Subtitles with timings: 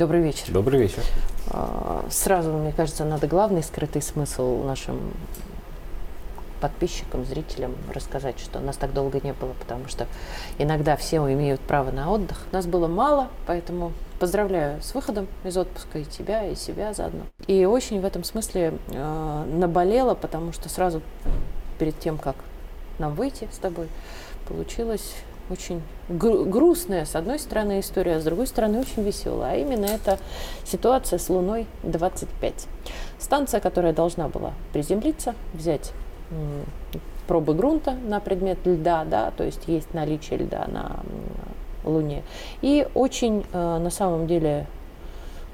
[0.00, 0.50] Добрый вечер.
[0.50, 1.02] Добрый вечер.
[1.48, 5.12] А, сразу, мне кажется, надо главный скрытый смысл нашим
[6.62, 10.06] подписчикам, зрителям рассказать, что нас так долго не было, потому что
[10.56, 12.38] иногда все имеют право на отдых.
[12.50, 17.24] Нас было мало, поэтому поздравляю с выходом из отпуска и тебя, и себя заодно.
[17.46, 21.02] И очень в этом смысле э, наболело, потому что сразу
[21.78, 22.36] перед тем, как
[22.98, 23.88] нам выйти с тобой,
[24.48, 25.12] получилось
[25.50, 29.54] очень гру- грустная, с одной стороны, история, а с другой стороны, очень веселая.
[29.54, 30.18] А именно это
[30.64, 32.66] ситуация с Луной 25.
[33.18, 35.92] Станция, которая должна была приземлиться, взять
[37.26, 41.00] пробы грунта на предмет льда, да, то есть есть наличие льда на
[41.84, 42.22] Луне.
[42.60, 44.66] И очень, э, на самом деле,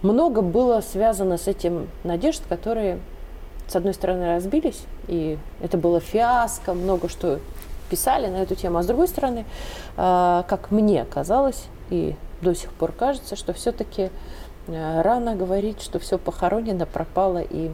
[0.02, 2.98] много было связано с этим надежд, которые,
[3.68, 7.40] с одной стороны, разбились, и это было фиаско, много что
[7.86, 9.44] писали на эту тему, а с другой стороны,
[9.96, 14.10] э, как мне казалось, и до сих пор кажется, что все-таки
[14.66, 17.70] э, рано говорить, что все похоронено, пропало и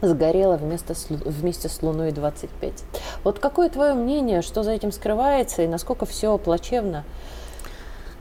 [0.00, 2.84] сгорела вместо, вместе с Луной 25.
[3.22, 7.04] Вот какое твое мнение, что за этим скрывается и насколько все плачевно?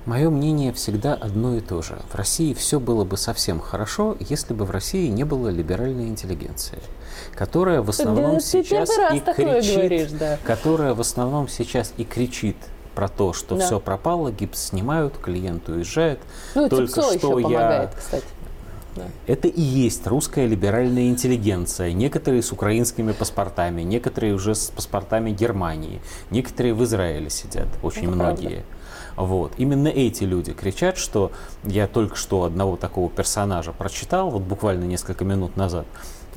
[0.05, 1.97] Мое мнение всегда одно и то же.
[2.11, 6.79] В России все было бы совсем хорошо, если бы в России не было либеральной интеллигенции,
[7.33, 10.37] которая в основном да, сейчас и кричит, говоришь, да.
[10.43, 12.57] которая в основном сейчас и кричит
[12.95, 13.65] про то, что да.
[13.65, 16.19] все пропало, гипс снимают, клиент уезжает.
[16.53, 18.25] Ну, Только что еще я, помогает, кстати.
[18.95, 19.03] Да.
[19.25, 21.93] Это и есть русская либеральная интеллигенция.
[21.93, 28.11] Некоторые с украинскими паспортами, некоторые уже с паспортами Германии, некоторые в Израиле сидят, очень Это
[28.11, 28.47] многие.
[28.47, 28.63] Правда.
[29.15, 29.53] Вот.
[29.57, 31.31] Именно эти люди кричат, что
[31.63, 35.85] я только что одного такого персонажа прочитал, вот буквально несколько минут назад,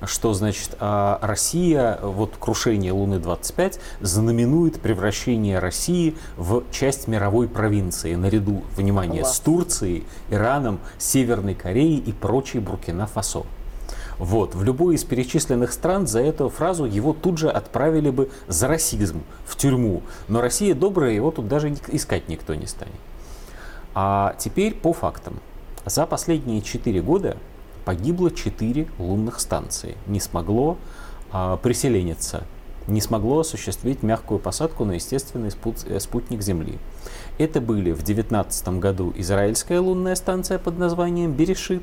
[0.05, 8.63] что значит а, Россия, вот крушение Луны-25 знаменует превращение России в часть мировой провинции наряду,
[8.77, 9.37] внимание, Класс.
[9.37, 13.45] с Турцией, Ираном, Северной Кореей и прочей Буркина-Фасо.
[14.19, 14.55] Вот.
[14.55, 19.23] В любой из перечисленных стран за эту фразу его тут же отправили бы за расизм
[19.45, 20.03] в тюрьму.
[20.29, 22.95] Но Россия добрая, его тут даже искать никто не станет.
[23.95, 25.41] А теперь по фактам.
[25.85, 27.37] За последние четыре года
[27.85, 29.97] погибло 4 лунных станции.
[30.07, 30.77] Не смогло
[31.31, 32.45] а, приселениться,
[32.89, 36.79] не смогло осуществить мягкую посадку на естественный э, спутник Земли.
[37.39, 41.83] Это были в 2019 году израильская лунная станция под названием Берешит,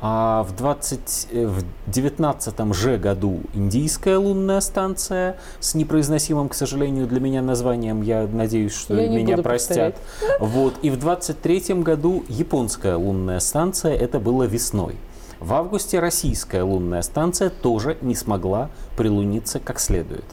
[0.00, 7.06] а в, 20, э, в 19 же году индийская лунная станция с непроизносимым, к сожалению,
[7.06, 9.96] для меня названием, я надеюсь, что я меня простят.
[10.38, 10.74] Вот.
[10.82, 14.96] И в 23 году японская лунная станция, это было весной.
[15.40, 20.24] В августе российская лунная станция тоже не смогла прилуниться как следует.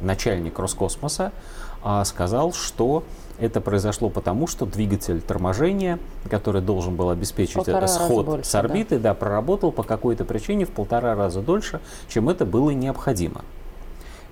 [0.00, 1.32] Начальник Роскосмоса
[1.82, 3.04] а, сказал, что
[3.38, 5.98] это произошло потому, что двигатель торможения,
[6.30, 9.10] который должен был обеспечить полтора сход больше, с орбиты, да.
[9.10, 13.42] да, проработал по какой-то причине в полтора раза дольше, чем это было необходимо.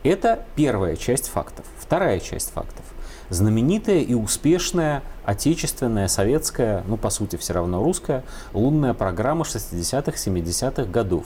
[0.03, 1.65] Это первая часть фактов.
[1.79, 2.85] Вторая часть фактов
[3.33, 10.85] знаменитая и успешная отечественная, советская, ну по сути все равно русская, лунная программа 60-х, 70-х
[10.85, 11.25] годов.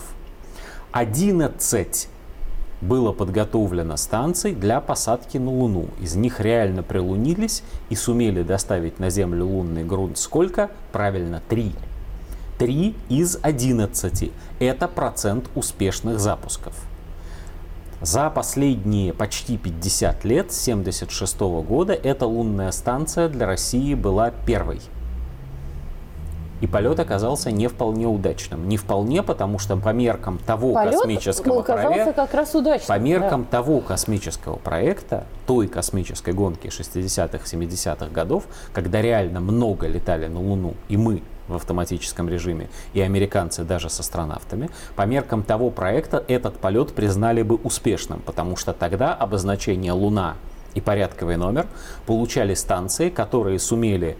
[0.92, 2.08] 11
[2.80, 5.88] было подготовлено станций для посадки на Луну.
[6.00, 10.70] Из них реально прилунились и сумели доставить на Землю лунный грунт сколько?
[10.92, 11.72] Правильно, 3.
[12.58, 14.32] 3 из 11.
[14.58, 16.74] Это процент успешных запусков.
[18.02, 24.80] За последние почти 50 лет, с 1976 года, эта лунная станция для России была первой.
[26.60, 28.68] И полет оказался не вполне удачным.
[28.68, 32.12] Не вполне, потому что по меркам того полет космического проекта...
[32.12, 32.88] как раз удачным.
[32.88, 33.58] По меркам да.
[33.58, 40.74] того космического проекта, той космической гонки 60-х, 70-х годов, когда реально много летали на Луну,
[40.88, 46.56] и мы в автоматическом режиме, и американцы даже с астронавтами, по меркам того проекта этот
[46.56, 50.36] полет признали бы успешным, потому что тогда обозначение Луна
[50.74, 51.66] и порядковый номер
[52.06, 54.16] получали станции, которые сумели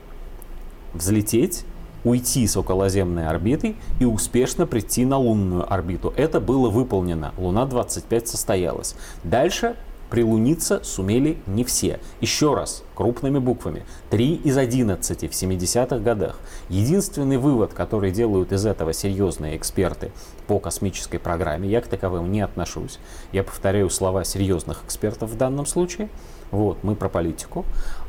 [0.95, 1.65] взлететь,
[2.07, 6.15] уйти с околоземной орбиты и успешно прийти на лунную орбиту.
[6.17, 7.35] Это было выполнено.
[7.37, 8.95] Луна-25 состоялась.
[9.25, 9.77] Дальше
[10.11, 11.99] Прилуниться сумели не все.
[12.21, 13.85] Еще раз, крупными буквами.
[14.11, 16.39] 3 из 11 в 70-х годах.
[16.69, 20.13] Единственный вывод, который делают из этого серьезные эксперты
[20.47, 23.01] по космической программе, я к таковым не отношусь.
[23.33, 26.09] Я повторяю слова серьезных экспертов в данном случае.
[26.53, 27.65] Вот, мы про политику.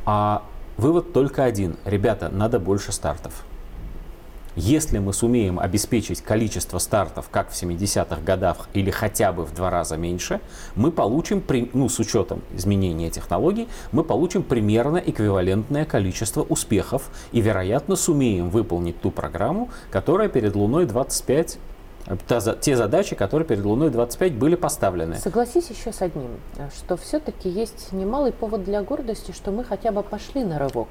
[0.06, 0.44] А
[0.78, 1.78] вывод только один.
[1.84, 3.44] Ребята, надо больше стартов.
[4.59, 9.69] Если мы сумеем обеспечить количество стартов, как в 70-х годах, или хотя бы в два
[9.69, 10.42] раза меньше,
[10.74, 11.44] мы получим,
[11.74, 19.00] ну, с учетом изменения технологий, мы получим примерно эквивалентное количество успехов и, вероятно, сумеем выполнить
[19.00, 21.60] ту программу, которая перед Луной 25
[22.62, 25.18] те задачи, которые перед Луной 25 были поставлены.
[25.18, 26.31] Согласись еще с одним,
[26.75, 30.88] что все-таки есть немалый повод для гордости, что мы хотя бы пошли на рывок.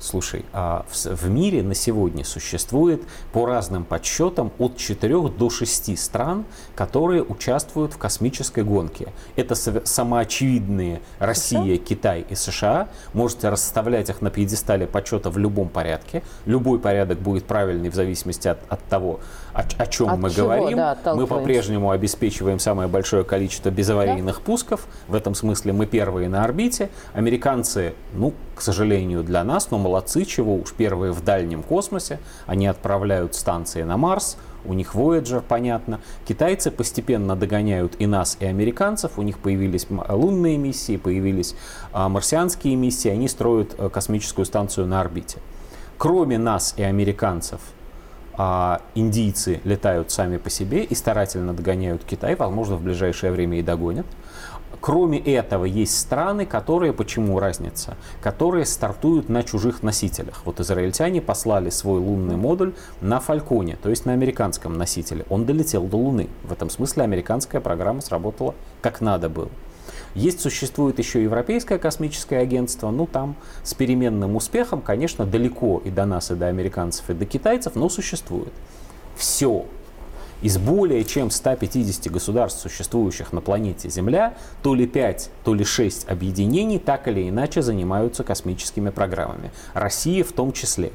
[0.00, 3.02] Слушай, а в, мире на сегодня существует
[3.32, 9.08] по разным подсчетам от 4 до 6 стран, которые участвуют в космической гонке.
[9.36, 11.84] Это самоочевидные Россия, США?
[11.84, 12.88] Китай и США.
[13.12, 16.22] Можете расставлять их на пьедестале подсчета в любом порядке.
[16.46, 19.20] Любой порядок будет правильный в зависимости от, от того,
[19.52, 20.76] о, о чем от мы чего, говорим.
[20.76, 24.42] Да, мы по-прежнему обеспечиваем самое большое количество безаварийных да?
[24.42, 24.86] пусков.
[25.08, 26.90] В этом смысле мы первые на орбите.
[27.14, 32.18] Американцы, ну, к сожалению для нас, но молодцы, чего уж первые в дальнем космосе.
[32.46, 36.00] Они отправляют станции на Марс, у них Voyager, понятно.
[36.26, 39.12] Китайцы постепенно догоняют и нас, и американцев.
[39.16, 41.54] У них появились лунные миссии, появились
[41.92, 43.08] а, марсианские миссии.
[43.08, 45.38] Они строят а, космическую станцию на орбите.
[45.96, 47.60] Кроме нас и американцев,
[48.36, 52.34] а, индийцы летают сами по себе и старательно догоняют Китай.
[52.34, 54.06] Возможно, в ближайшее время и догонят.
[54.80, 60.42] Кроме этого, есть страны, которые, почему разница, которые стартуют на чужих носителях.
[60.44, 65.24] Вот израильтяне послали свой лунный модуль на Фальконе, то есть на американском носителе.
[65.28, 66.28] Он долетел до Луны.
[66.44, 69.48] В этом смысле американская программа сработала как надо было.
[70.14, 76.06] Есть, существует еще Европейское космическое агентство, ну там с переменным успехом, конечно, далеко и до
[76.06, 78.52] нас, и до американцев, и до китайцев, но существует.
[79.16, 79.66] Все
[80.42, 86.08] из более чем 150 государств, существующих на планете Земля, то ли 5, то ли 6
[86.08, 89.50] объединений так или иначе занимаются космическими программами.
[89.74, 90.92] Россия в том числе.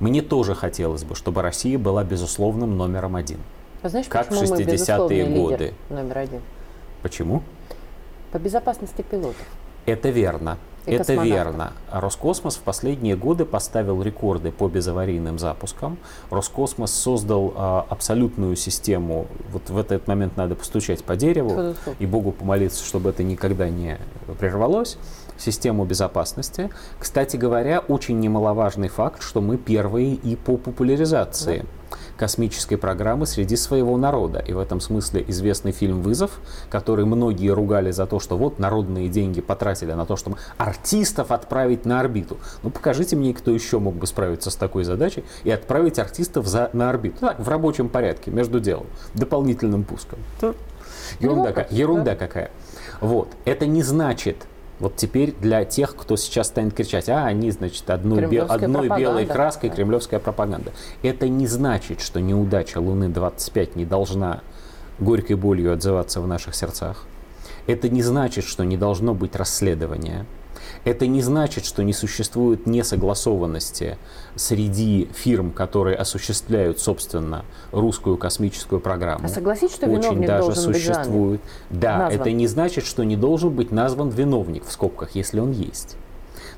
[0.00, 3.38] Мне тоже хотелось бы, чтобы Россия была безусловным номером один.
[3.82, 5.74] А знаешь, как в 60-е годы.
[5.90, 6.40] Номер один.
[7.02, 7.42] Почему?
[8.30, 9.46] По безопасности пилотов.
[9.86, 10.58] Это верно.
[10.86, 11.72] И Это верно.
[11.90, 15.98] Роскосмос в последние годы поставил рекорды по безаварийным запускам.
[16.30, 19.26] Роскосмос создал а, абсолютную систему.
[19.52, 23.98] Вот в этот момент надо постучать по дереву и Богу помолиться, чтобы это никогда не
[24.40, 24.98] прервалось.
[25.38, 26.70] Систему безопасности.
[26.98, 31.58] Кстати говоря, очень немаловажный факт, что мы первые и по популяризации.
[31.60, 31.66] Да
[32.16, 34.38] космической программы среди своего народа.
[34.38, 36.40] И в этом смысле известный фильм «Вызов»,
[36.70, 41.84] который многие ругали за то, что вот народные деньги потратили на то, чтобы артистов отправить
[41.84, 42.38] на орбиту.
[42.62, 46.70] Ну покажите мне, кто еще мог бы справиться с такой задачей и отправить артистов за,
[46.72, 47.18] на орбиту.
[47.20, 50.18] Так, в рабочем порядке, между делом, дополнительным пуском.
[51.20, 52.50] Ерунда, ерунда какая.
[53.00, 53.28] Вот.
[53.44, 54.46] Это не значит,
[54.82, 59.26] вот теперь для тех, кто сейчас станет кричать, а они, значит, одной, бел, одной белой
[59.26, 59.76] краской да.
[59.76, 60.72] кремлевская пропаганда.
[61.04, 64.40] Это не значит, что неудача Луны-25 не должна
[64.98, 67.06] горькой болью отзываться в наших сердцах.
[67.68, 70.26] Это не значит, что не должно быть расследования.
[70.84, 73.98] Это не значит, что не существует несогласованности
[74.34, 79.26] среди фирм, которые осуществляют, собственно, русскую космическую программу.
[79.26, 81.40] А согласись, что Очень даже существует.
[81.70, 82.20] Быть да, назван.
[82.20, 85.96] это не значит, что не должен быть назван виновник в скобках, если он есть.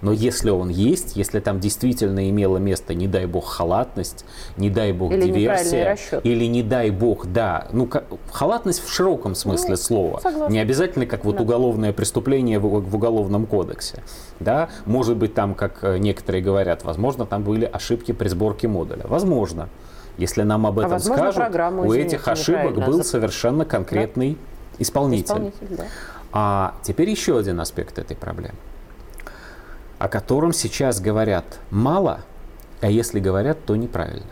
[0.04, 4.26] Но если он есть, если там действительно имело место, не дай бог, халатность,
[4.58, 7.88] не дай бог, или диверсия, или не дай бог, да, ну,
[8.30, 10.20] халатность в широком смысле ну, слова.
[10.20, 10.52] Согласна.
[10.52, 11.42] Не обязательно как вот да.
[11.42, 14.02] уголовное преступление в, в уголовном кодексе.
[14.40, 14.68] Да?
[14.84, 19.04] Может быть, там, как э, некоторые говорят, возможно, там были ошибки при сборке модуля.
[19.04, 19.70] Возможно.
[20.18, 24.82] Если нам об а этом а возможно, скажут, у этих ошибок был совершенно конкретный да?
[24.82, 25.24] исполнитель.
[25.24, 25.84] исполнитель да.
[26.30, 28.58] А теперь еще один аспект этой проблемы
[29.98, 32.20] о котором сейчас говорят мало,
[32.80, 34.30] а если говорят, то неправильно.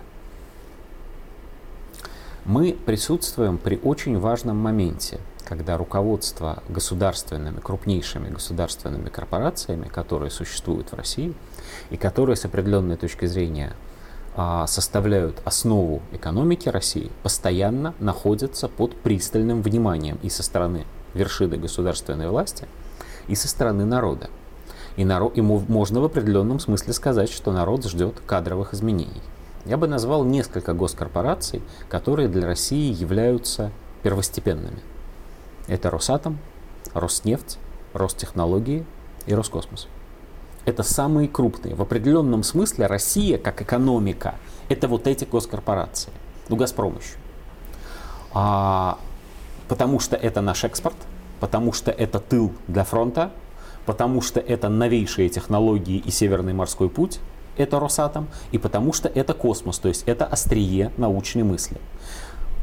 [2.44, 10.94] Мы присутствуем при очень важном моменте, когда руководство государственными, крупнейшими государственными корпорациями, которые существуют в
[10.94, 11.34] России
[11.90, 13.74] и которые с определенной точки зрения
[14.34, 22.28] а, составляют основу экономики России, постоянно находятся под пристальным вниманием и со стороны вершины государственной
[22.28, 22.66] власти,
[23.28, 24.30] и со стороны народа.
[24.96, 29.22] И, народ, и можно в определенном смысле сказать, что народ ждет кадровых изменений.
[29.64, 33.70] Я бы назвал несколько госкорпораций, которые для России являются
[34.02, 34.80] первостепенными.
[35.68, 36.38] Это Росатом,
[36.92, 37.58] Роснефть,
[37.94, 38.84] Ростехнологии
[39.26, 39.88] и Роскосмос.
[40.64, 41.74] Это самые крупные.
[41.74, 44.34] В определенном смысле Россия как экономика–
[44.68, 46.12] это вот эти госкорпорации.
[46.48, 47.16] Ну, Газпром еще.
[48.32, 48.98] А,
[49.68, 50.96] потому что это наш экспорт,
[51.40, 53.32] потому что это тыл для фронта,
[53.86, 57.20] потому что это новейшие технологии и Северный морской путь,
[57.56, 61.78] это Росатом, и потому что это космос, то есть это острие научной мысли.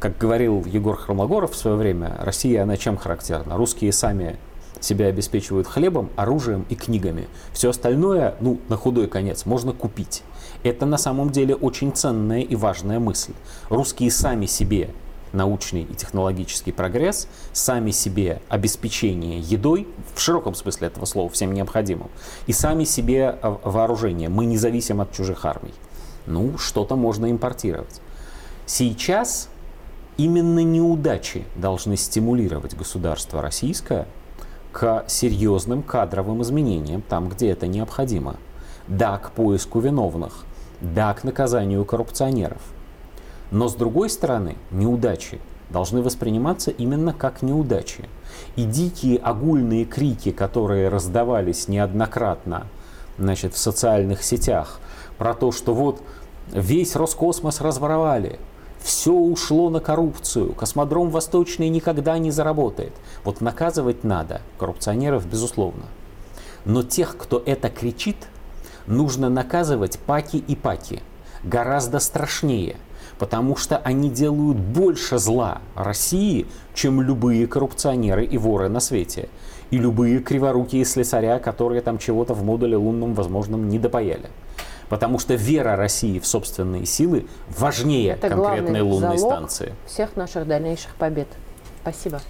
[0.00, 3.56] Как говорил Егор Хромогоров в свое время, Россия, она чем характерна?
[3.56, 4.38] Русские сами
[4.80, 7.28] себя обеспечивают хлебом, оружием и книгами.
[7.52, 10.22] Все остальное, ну, на худой конец, можно купить.
[10.62, 13.32] Это на самом деле очень ценная и важная мысль.
[13.68, 14.90] Русские сами себе
[15.32, 22.10] научный и технологический прогресс, сами себе обеспечение едой, в широком смысле этого слова, всем необходимым,
[22.46, 24.28] и сами себе э, вооружение.
[24.28, 25.74] Мы не зависим от чужих армий.
[26.26, 28.00] Ну, что-то можно импортировать.
[28.66, 29.48] Сейчас
[30.16, 34.06] именно неудачи должны стимулировать государство российское
[34.72, 38.36] к серьезным кадровым изменениям там, где это необходимо.
[38.86, 40.44] Да, к поиску виновных,
[40.80, 42.60] да, к наказанию коррупционеров.
[43.50, 45.40] Но с другой стороны, неудачи
[45.70, 48.08] должны восприниматься именно как неудачи.
[48.56, 52.66] И дикие огульные крики, которые раздавались неоднократно
[53.18, 54.80] значит, в социальных сетях
[55.18, 56.02] про то, что вот
[56.52, 58.38] весь Роскосмос разворовали,
[58.80, 62.94] все ушло на коррупцию, космодром Восточный никогда не заработает.
[63.24, 65.84] Вот наказывать надо коррупционеров, безусловно.
[66.64, 68.16] Но тех, кто это кричит,
[68.86, 71.02] нужно наказывать паки и паки.
[71.44, 72.76] Гораздо страшнее–
[73.20, 79.28] потому что они делают больше зла России, чем любые коррупционеры и воры на свете.
[79.70, 84.30] И любые криворукие слесаря, которые там чего-то в модуле лунном, возможно, не допаяли.
[84.88, 87.26] Потому что вера России в собственные силы
[87.58, 89.74] важнее Это конкретной лунной станции.
[89.86, 91.28] всех наших дальнейших побед.
[91.82, 92.22] Спасибо.